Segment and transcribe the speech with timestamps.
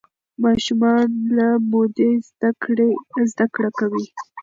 [0.43, 2.11] ماشومان له مودې
[3.31, 4.05] زده کړه کوي.